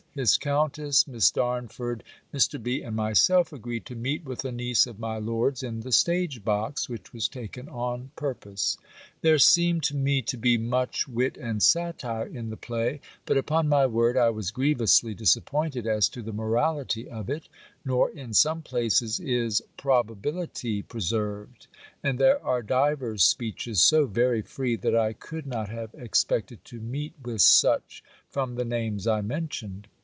[0.13, 2.03] his countess, Miss Darnford,
[2.33, 2.61] Mr.
[2.61, 2.81] B.
[2.81, 6.89] and myself, agreed to meet with a niece of my lord's in the stage box,
[6.89, 8.77] which was taken on purpose.
[9.21, 13.69] There seemed to me to be much wit and satire in the play: but, upon
[13.69, 17.47] my word, I was grievously disappointed as to the morality of it;
[17.85, 21.67] nor, in some places, is probability preserved;
[22.03, 26.81] and there are divers speeches so very free, that I could not have expected to
[26.81, 29.87] meet with such, from the names I mentioned.